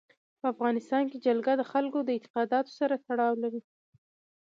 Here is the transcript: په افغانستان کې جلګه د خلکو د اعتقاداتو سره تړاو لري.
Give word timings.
په 0.39 0.45
افغانستان 0.53 1.03
کې 1.11 1.23
جلګه 1.25 1.53
د 1.57 1.63
خلکو 1.71 1.99
د 2.03 2.09
اعتقاداتو 2.15 2.71
سره 2.79 2.95
تړاو 3.07 3.33
لري. 3.43 3.61